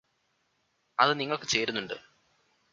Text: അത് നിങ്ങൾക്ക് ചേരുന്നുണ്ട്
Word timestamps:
അത് 0.99 1.19
നിങ്ങൾക്ക് 1.19 1.47
ചേരുന്നുണ്ട് 1.47 1.97